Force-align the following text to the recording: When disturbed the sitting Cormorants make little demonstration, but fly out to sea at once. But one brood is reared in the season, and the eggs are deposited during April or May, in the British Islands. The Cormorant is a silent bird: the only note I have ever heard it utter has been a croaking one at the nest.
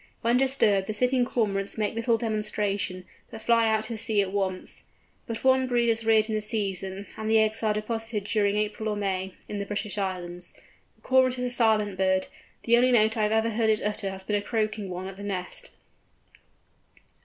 When 0.23 0.35
disturbed 0.35 0.87
the 0.87 0.95
sitting 0.95 1.25
Cormorants 1.25 1.77
make 1.77 1.93
little 1.93 2.17
demonstration, 2.17 3.05
but 3.29 3.39
fly 3.43 3.67
out 3.67 3.83
to 3.83 3.97
sea 3.99 4.19
at 4.23 4.31
once. 4.31 4.81
But 5.27 5.43
one 5.43 5.67
brood 5.67 5.89
is 5.89 6.03
reared 6.03 6.27
in 6.27 6.33
the 6.33 6.41
season, 6.41 7.05
and 7.17 7.29
the 7.29 7.37
eggs 7.37 7.61
are 7.61 7.71
deposited 7.71 8.23
during 8.23 8.57
April 8.57 8.89
or 8.89 8.95
May, 8.95 9.35
in 9.47 9.59
the 9.59 9.65
British 9.67 9.99
Islands. 9.99 10.55
The 10.95 11.03
Cormorant 11.03 11.37
is 11.37 11.51
a 11.53 11.55
silent 11.55 11.99
bird: 11.99 12.25
the 12.63 12.77
only 12.77 12.91
note 12.91 13.15
I 13.15 13.21
have 13.21 13.31
ever 13.31 13.51
heard 13.51 13.69
it 13.69 13.83
utter 13.83 14.09
has 14.09 14.23
been 14.23 14.35
a 14.35 14.41
croaking 14.41 14.89
one 14.89 15.05
at 15.05 15.17
the 15.17 15.23
nest. 15.23 15.69